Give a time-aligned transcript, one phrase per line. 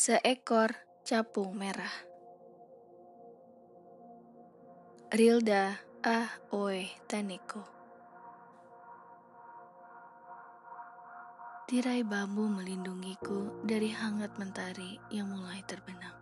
[0.00, 0.72] Seekor
[1.04, 1.92] capung merah.
[5.12, 7.60] Rilda Ah Oe Taneko.
[11.68, 16.16] Tirai bambu melindungiku dari hangat mentari yang mulai terbenam.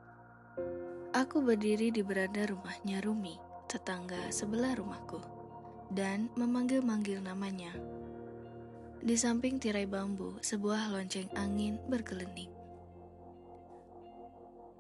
[1.15, 3.39] Aku berdiri di beranda rumahnya Rumi,
[3.71, 5.23] tetangga sebelah rumahku,
[5.95, 7.71] dan memanggil-manggil namanya.
[8.99, 12.58] Di samping tirai bambu, sebuah lonceng angin bergelending.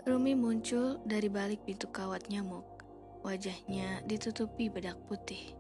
[0.09, 2.65] Rumi muncul dari balik pintu kawat nyamuk.
[3.21, 5.53] Wajahnya ditutupi bedak putih.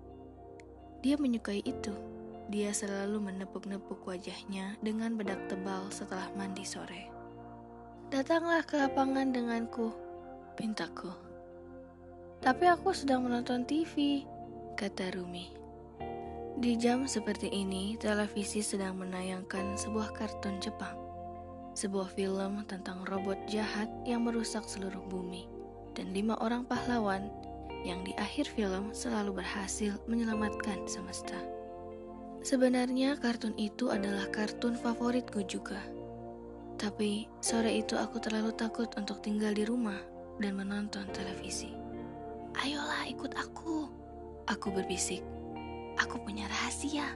[1.04, 1.92] Dia menyukai itu.
[2.48, 7.12] Dia selalu menepuk-nepuk wajahnya dengan bedak tebal setelah mandi sore.
[8.08, 9.92] Datanglah ke lapangan denganku,
[10.56, 11.12] pintaku.
[12.40, 14.24] Tapi aku sedang menonton TV,
[14.80, 15.52] kata Rumi.
[16.56, 20.97] Di jam seperti ini, televisi sedang menayangkan sebuah kartun Jepang.
[21.78, 25.46] Sebuah film tentang robot jahat yang merusak seluruh bumi
[25.94, 27.30] dan lima orang pahlawan
[27.86, 31.38] yang di akhir film selalu berhasil menyelamatkan semesta.
[32.42, 35.78] Sebenarnya kartun itu adalah kartun favoritku juga.
[36.82, 40.02] Tapi sore itu aku terlalu takut untuk tinggal di rumah
[40.42, 41.78] dan menonton televisi.
[42.58, 43.86] Ayolah ikut aku,
[44.50, 45.22] aku berbisik.
[45.94, 47.14] Aku punya rahasia.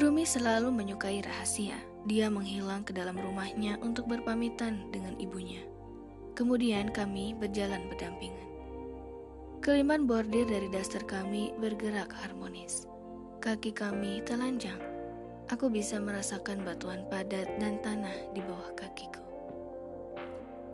[0.00, 1.91] Rumi selalu menyukai rahasia.
[2.02, 5.62] Dia menghilang ke dalam rumahnya untuk berpamitan dengan ibunya.
[6.34, 8.48] Kemudian kami berjalan berdampingan.
[9.62, 12.90] Keliman bordir dari daster kami bergerak harmonis.
[13.38, 14.82] Kaki kami telanjang.
[15.54, 19.22] Aku bisa merasakan batuan padat dan tanah di bawah kakiku.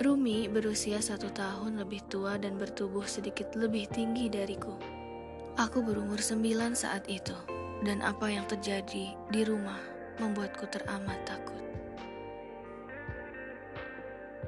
[0.00, 4.72] Rumi berusia satu tahun lebih tua dan bertubuh sedikit lebih tinggi dariku.
[5.58, 7.34] Aku berumur sembilan saat itu,
[7.82, 11.58] dan apa yang terjadi di rumah membuatku teramat takut.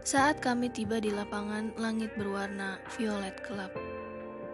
[0.01, 3.71] Saat kami tiba di lapangan, langit berwarna violet gelap.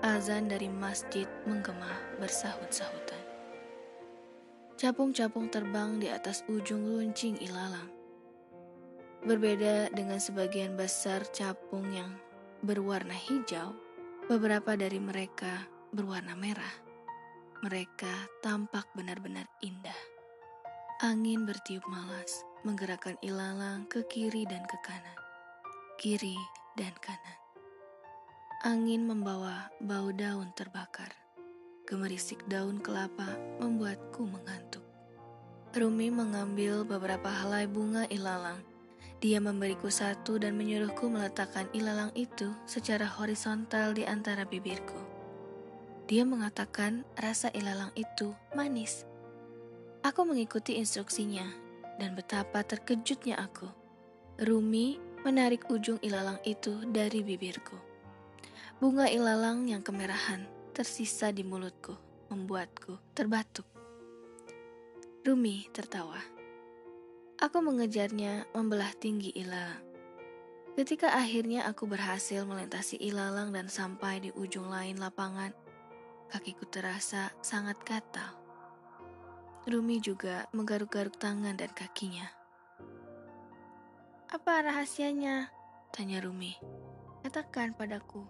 [0.05, 1.89] Azan dari masjid menggema
[2.21, 3.23] bersahut-sahutan.
[4.77, 7.89] Capung-capung terbang di atas ujung luncing ilalang.
[9.25, 12.13] Berbeda dengan sebagian besar capung yang
[12.61, 13.73] berwarna hijau,
[14.29, 16.75] beberapa dari mereka berwarna merah.
[17.65, 19.97] Mereka tampak benar-benar indah.
[21.07, 25.19] Angin bertiup malas, menggerakkan ilalang ke kiri dan ke kanan.
[26.03, 26.35] Kiri
[26.75, 27.39] dan kanan.
[28.67, 31.15] Angin membawa bau daun terbakar.
[31.87, 34.83] Gemerisik daun kelapa membuatku mengantuk.
[35.79, 38.59] Rumi mengambil beberapa helai bunga ilalang.
[39.23, 44.99] Dia memberiku satu dan menyuruhku meletakkan ilalang itu secara horizontal di antara bibirku.
[46.11, 49.07] Dia mengatakan rasa ilalang itu manis.
[50.07, 51.43] Aku mengikuti instruksinya
[51.99, 53.67] dan betapa terkejutnya aku.
[54.39, 57.75] Rumi menarik ujung ilalang itu dari bibirku.
[58.79, 61.99] Bunga ilalang yang kemerahan tersisa di mulutku,
[62.31, 63.67] membuatku terbatuk.
[65.27, 66.23] Rumi tertawa.
[67.43, 69.83] Aku mengejarnya membelah tinggi ilalang.
[70.79, 75.51] Ketika akhirnya aku berhasil melintasi ilalang dan sampai di ujung lain lapangan,
[76.31, 78.46] kakiku terasa sangat gatal.
[79.67, 82.31] Rumi juga menggaruk-garuk tangan dan kakinya.
[84.31, 85.51] Apa rahasianya?
[85.91, 86.55] Tanya Rumi.
[87.27, 88.23] Katakan padaku.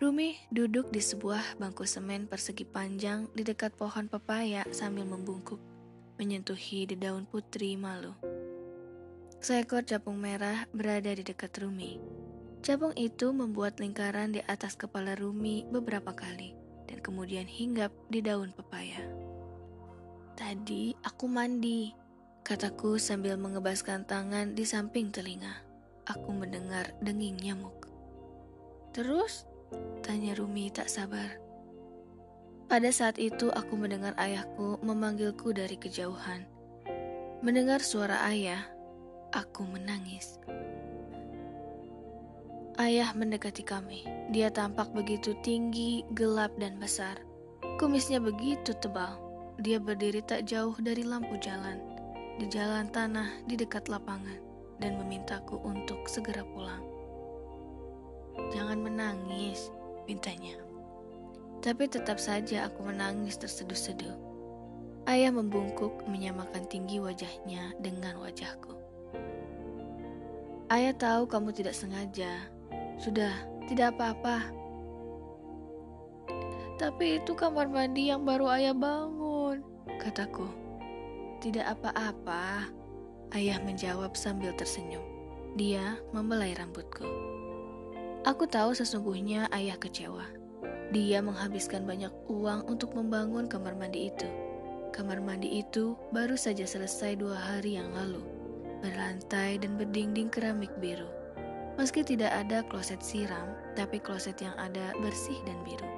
[0.00, 5.60] Rumi duduk di sebuah bangku semen persegi panjang di dekat pohon pepaya sambil membungkuk,
[6.16, 8.16] menyentuhi daun putri malu.
[9.44, 12.00] Seekor capung merah berada di dekat Rumi.
[12.64, 16.56] Capung itu membuat lingkaran di atas kepala Rumi beberapa kali
[16.88, 19.17] dan kemudian hinggap di daun pepaya.
[20.38, 21.90] Tadi aku mandi,
[22.46, 25.66] kataku sambil mengebaskan tangan di samping telinga.
[26.06, 27.90] Aku mendengar denging nyamuk.
[28.94, 29.50] Terus
[30.00, 31.36] Tanya Rumi tak sabar.
[32.70, 36.46] Pada saat itu aku mendengar ayahku memanggilku dari kejauhan.
[37.42, 38.62] Mendengar suara ayah,
[39.34, 40.38] aku menangis.
[42.78, 44.06] Ayah mendekati kami.
[44.30, 47.18] Dia tampak begitu tinggi, gelap, dan besar.
[47.82, 49.27] Kumisnya begitu tebal.
[49.58, 51.82] Dia berdiri tak jauh dari lampu jalan,
[52.38, 54.38] di jalan tanah di dekat lapangan,
[54.78, 56.86] dan memintaku untuk segera pulang.
[58.54, 59.74] Jangan menangis,
[60.06, 60.54] mintanya.
[61.58, 64.14] Tapi tetap saja aku menangis terseduh-seduh.
[65.10, 68.78] Ayah membungkuk menyamakan tinggi wajahnya dengan wajahku.
[70.70, 72.46] Ayah tahu kamu tidak sengaja.
[73.02, 73.34] Sudah,
[73.66, 74.54] tidak apa-apa.
[76.78, 79.27] Tapi itu kamar mandi yang baru ayah bangun,
[79.96, 80.44] kataku.
[81.40, 82.68] Tidak apa-apa,
[83.32, 85.02] ayah menjawab sambil tersenyum.
[85.56, 87.08] Dia membelai rambutku.
[88.28, 90.26] Aku tahu sesungguhnya ayah kecewa.
[90.92, 94.28] Dia menghabiskan banyak uang untuk membangun kamar mandi itu.
[94.92, 98.24] Kamar mandi itu baru saja selesai dua hari yang lalu,
[98.80, 101.08] berlantai dan berdinding keramik biru.
[101.78, 105.97] Meski tidak ada kloset siram, tapi kloset yang ada bersih dan biru.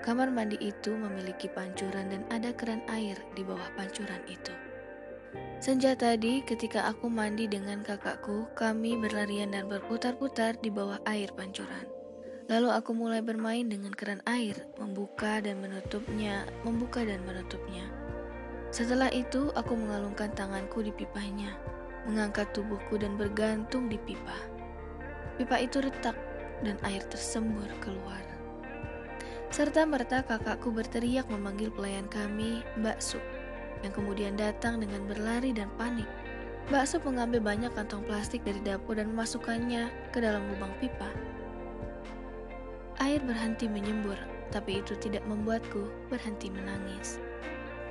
[0.00, 4.52] Kamar mandi itu memiliki pancuran dan ada keran air di bawah pancuran itu.
[5.60, 11.84] Senja tadi ketika aku mandi dengan kakakku, kami berlarian dan berputar-putar di bawah air pancuran.
[12.48, 17.86] Lalu aku mulai bermain dengan keran air, membuka dan menutupnya, membuka dan menutupnya.
[18.72, 21.54] Setelah itu, aku mengalungkan tanganku di pipanya,
[22.08, 24.34] mengangkat tubuhku dan bergantung di pipa.
[25.38, 26.16] Pipa itu retak
[26.64, 28.29] dan air tersembur keluar.
[29.50, 33.22] Serta merta kakakku berteriak memanggil pelayan kami, Mbak Sup,
[33.82, 36.06] yang kemudian datang dengan berlari dan panik.
[36.70, 41.10] Mbak Sup mengambil banyak kantong plastik dari dapur dan memasukkannya ke dalam lubang pipa.
[43.02, 44.14] Air berhenti menyembur,
[44.54, 47.18] tapi itu tidak membuatku berhenti menangis.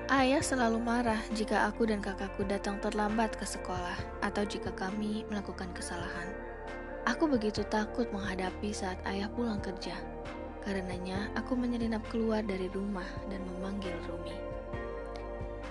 [0.08, 5.68] Ayah selalu marah jika aku dan kakakku datang terlambat ke sekolah atau jika kami melakukan
[5.76, 6.32] kesalahan.
[7.04, 10.00] Aku begitu takut menghadapi saat ayah pulang kerja.
[10.70, 14.38] Karenanya, aku menyelinap keluar dari rumah dan memanggil Rumi.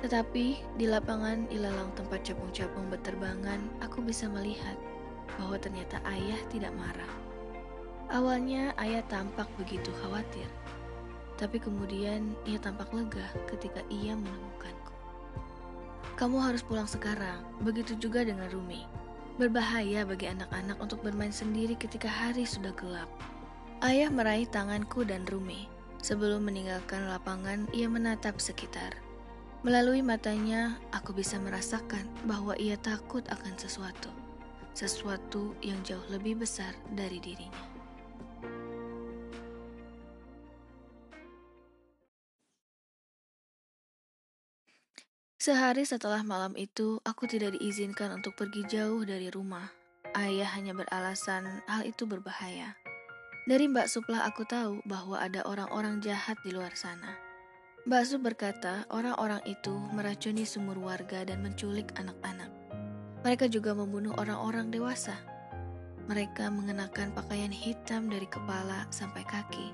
[0.02, 4.74] Tetapi di lapangan ilalang tempat capung-capung berterbangan, aku bisa melihat
[5.38, 7.14] bahwa ternyata ayah tidak marah.
[8.10, 10.50] Awalnya ayah tampak begitu khawatir,
[11.38, 14.94] tapi kemudian ia tampak lega ketika ia menemukanku.
[16.18, 18.82] Kamu harus pulang sekarang, begitu juga dengan Rumi.
[19.38, 23.06] Berbahaya bagi anak-anak untuk bermain sendiri ketika hari sudah gelap.
[23.78, 25.70] Ayah meraih tanganku dan Rumi.
[26.02, 28.98] Sebelum meninggalkan lapangan, ia menatap sekitar.
[29.62, 34.10] Melalui matanya, aku bisa merasakan bahwa ia takut akan sesuatu,
[34.74, 37.62] sesuatu yang jauh lebih besar dari dirinya.
[45.38, 49.70] Sehari setelah malam itu, aku tidak diizinkan untuk pergi jauh dari rumah.
[50.18, 52.74] Ayah hanya beralasan hal itu berbahaya.
[53.48, 57.16] Dari Mbak Suplah aku tahu bahwa ada orang-orang jahat di luar sana.
[57.88, 62.52] Mbak Sup berkata orang-orang itu meracuni sumur warga dan menculik anak-anak.
[63.24, 65.16] Mereka juga membunuh orang-orang dewasa.
[66.12, 69.72] Mereka mengenakan pakaian hitam dari kepala sampai kaki.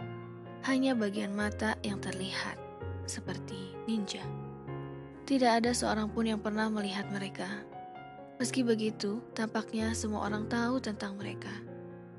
[0.70, 2.54] Hanya bagian mata yang terlihat,
[3.10, 4.22] seperti ninja.
[5.26, 7.66] Tidak ada seorang pun yang pernah melihat mereka.
[8.38, 11.73] Meski begitu, tampaknya semua orang tahu tentang mereka.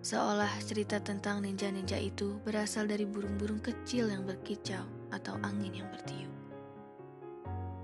[0.06, 6.30] Seolah cerita tentang ninja-ninja itu berasal dari burung-burung kecil yang berkicau atau angin yang bertiup.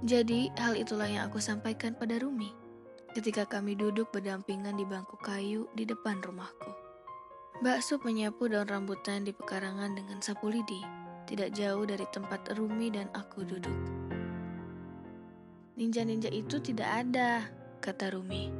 [0.06, 2.54] Jadi, hal itulah yang aku sampaikan pada Rumi
[3.18, 6.70] ketika kami duduk berdampingan di bangku kayu di depan rumahku.
[7.66, 10.86] Bakso menyapu daun rambutan di pekarangan dengan sapu lidi,
[11.26, 13.80] tidak jauh dari tempat Rumi dan aku duduk.
[15.74, 17.50] Ninja-ninja itu tidak ada,
[17.82, 18.54] kata Rumi.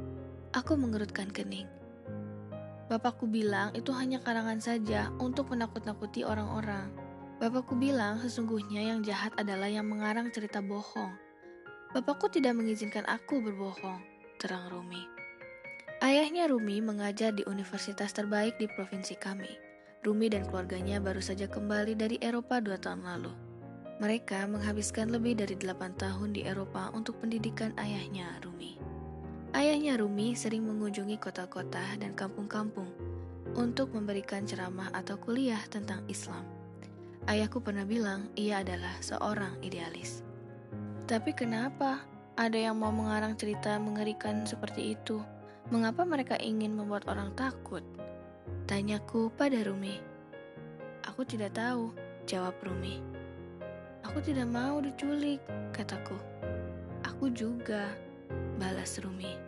[0.50, 1.70] Aku mengerutkan kening.
[2.92, 6.92] Bapakku bilang itu hanya karangan saja untuk menakut-nakuti orang-orang.
[7.40, 11.16] Bapakku bilang sesungguhnya yang jahat adalah yang mengarang cerita bohong.
[11.96, 14.04] Bapakku tidak mengizinkan aku berbohong,
[14.36, 15.08] terang Rumi.
[16.04, 19.48] Ayahnya Rumi mengajar di universitas terbaik di provinsi kami.
[20.04, 23.32] Rumi dan keluarganya baru saja kembali dari Eropa dua tahun lalu.
[24.04, 28.51] Mereka menghabiskan lebih dari delapan tahun di Eropa untuk pendidikan ayahnya Rumi.
[29.52, 32.88] Ayahnya Rumi sering mengunjungi kota-kota dan kampung-kampung
[33.52, 36.40] untuk memberikan ceramah atau kuliah tentang Islam.
[37.28, 40.24] Ayahku pernah bilang ia adalah seorang idealis.
[41.04, 42.00] Tapi kenapa
[42.40, 45.20] ada yang mau mengarang cerita mengerikan seperti itu?
[45.68, 47.84] Mengapa mereka ingin membuat orang takut?
[48.64, 50.00] Tanyaku pada Rumi.
[51.12, 51.92] Aku tidak tahu,
[52.24, 53.04] jawab Rumi.
[54.08, 55.44] Aku tidak mau diculik,
[55.76, 56.16] kataku.
[57.04, 57.92] Aku juga,
[58.56, 59.41] balas Rumi.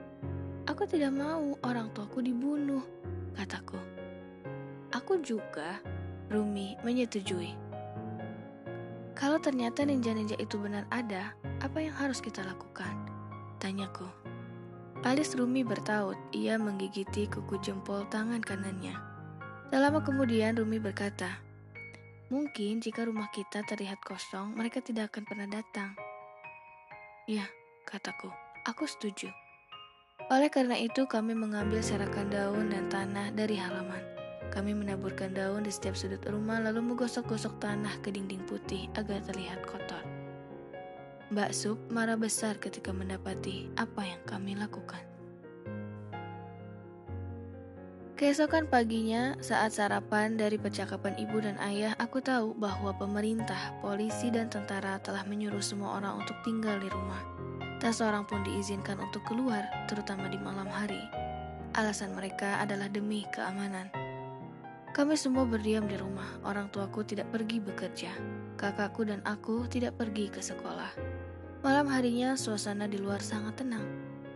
[0.74, 2.82] Aku tidak mau orang tuaku dibunuh,
[3.38, 3.78] kataku.
[4.90, 5.78] Aku juga,
[6.26, 7.54] Rumi menyetujui.
[9.14, 11.30] Kalau ternyata ninja-ninja itu benar ada,
[11.62, 12.90] apa yang harus kita lakukan?
[13.62, 14.02] Tanyaku.
[15.06, 18.98] Alis Rumi bertaut, ia menggigiti kuku jempol tangan kanannya.
[19.70, 21.38] Tak lama kemudian Rumi berkata,
[22.34, 25.94] Mungkin jika rumah kita terlihat kosong, mereka tidak akan pernah datang.
[27.30, 27.46] Ya,
[27.86, 28.26] kataku.
[28.66, 29.43] Aku setuju.
[30.32, 34.00] Oleh karena itu, kami mengambil serakan daun dan tanah dari halaman.
[34.48, 39.60] Kami menaburkan daun di setiap sudut rumah, lalu menggosok-gosok tanah ke dinding putih agar terlihat
[39.68, 40.00] kotor.
[41.34, 45.02] Mbak Sup marah besar ketika mendapati apa yang kami lakukan.
[48.14, 54.46] Keesokan paginya, saat sarapan dari percakapan ibu dan ayah, aku tahu bahwa pemerintah, polisi, dan
[54.46, 57.18] tentara telah menyuruh semua orang untuk tinggal di rumah.
[57.82, 61.02] Tak seorang pun diizinkan untuk keluar, terutama di malam hari.
[61.74, 63.90] Alasan mereka adalah demi keamanan.
[64.94, 66.38] Kami semua berdiam di rumah.
[66.46, 68.14] Orang tuaku tidak pergi bekerja.
[68.54, 70.94] Kakakku dan aku tidak pergi ke sekolah.
[71.66, 73.82] Malam harinya, suasana di luar sangat tenang.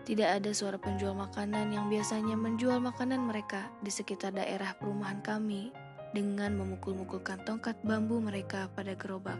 [0.02, 5.70] Tidak ada suara penjual makanan yang biasanya menjual makanan mereka di sekitar daerah perumahan kami
[6.16, 9.36] dengan memukul-mukulkan tongkat bambu mereka pada gerobak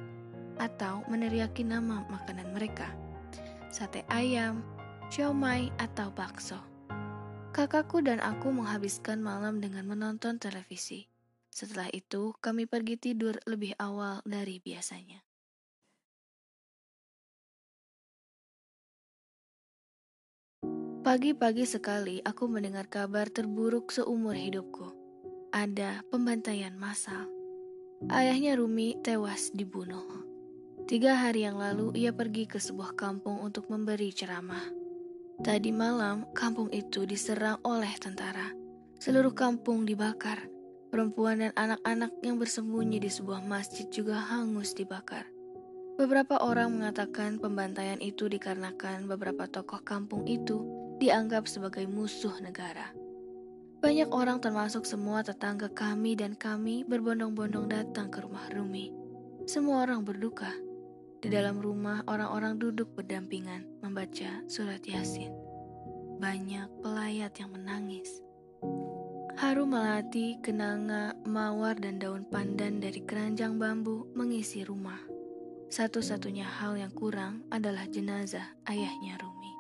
[0.61, 2.93] atau meneriaki nama makanan mereka.
[3.69, 4.65] Sate ayam,
[5.13, 6.57] siomay, atau bakso.
[7.53, 11.09] Kakakku dan aku menghabiskan malam dengan menonton televisi.
[11.53, 15.21] Setelah itu, kami pergi tidur lebih awal dari biasanya.
[21.05, 24.93] Pagi-pagi sekali aku mendengar kabar terburuk seumur hidupku.
[25.57, 27.25] Ada pembantaian massal.
[28.13, 30.28] Ayahnya Rumi tewas dibunuh.
[30.89, 34.73] Tiga hari yang lalu ia pergi ke sebuah kampung untuk memberi ceramah.
[35.45, 38.57] Tadi malam kampung itu diserang oleh tentara.
[38.97, 40.49] Seluruh kampung dibakar.
[40.89, 45.29] Perempuan dan anak-anak yang bersembunyi di sebuah masjid juga hangus dibakar.
[46.01, 50.65] Beberapa orang mengatakan pembantaian itu dikarenakan beberapa tokoh kampung itu
[51.05, 52.97] dianggap sebagai musuh negara.
[53.85, 58.89] Banyak orang termasuk semua tetangga kami dan kami berbondong-bondong datang ke rumah Rumi.
[59.45, 60.49] Semua orang berduka.
[61.19, 65.35] Di dalam rumah orang-orang duduk berdampingan membaca surat Yasin.
[66.23, 68.23] Banyak pelayat yang menangis.
[69.35, 74.99] Harum melati, kenanga, mawar, dan daun pandan dari keranjang bambu mengisi rumah.
[75.75, 79.53] Satu-satunya hal yang kurang adalah jenazah ayahnya Rumi.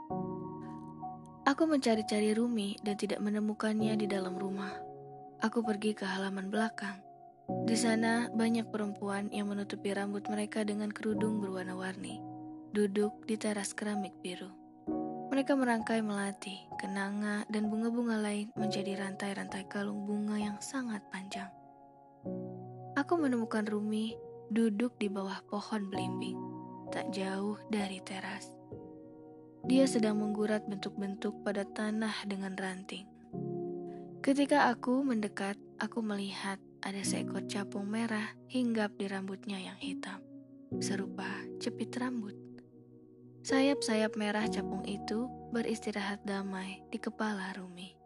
[1.43, 4.79] Aku mencari-cari Rumi dan tidak menemukannya di dalam rumah.
[5.43, 7.08] Aku pergi ke halaman belakang.
[7.49, 12.21] Di sana banyak perempuan yang menutupi rambut mereka dengan kerudung berwarna-warni,
[12.77, 14.53] duduk di teras keramik biru.
[15.33, 21.49] Mereka merangkai melati, kenanga, dan bunga-bunga lain menjadi rantai-rantai kalung bunga yang sangat panjang.
[23.01, 24.13] Aku menemukan Rumi
[24.53, 26.37] duduk di bawah pohon belimbing,
[26.93, 28.53] tak jauh dari teras.
[29.65, 33.09] Dia sedang menggurat bentuk-bentuk pada tanah dengan ranting.
[34.21, 40.23] Ketika aku mendekat, aku melihat ada seekor capung merah hinggap di rambutnya yang hitam,
[40.79, 42.35] serupa cepit rambut.
[43.45, 47.97] Sayap-sayap merah capung itu beristirahat damai di kepala Rumi.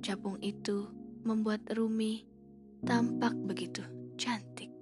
[0.00, 0.88] Capung itu
[1.26, 2.24] membuat Rumi
[2.84, 3.82] tampak begitu
[4.14, 4.75] cantik.